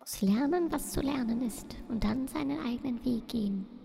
[0.00, 3.77] Muss lernen, was zu lernen ist und dann seinen eigenen Weg gehen.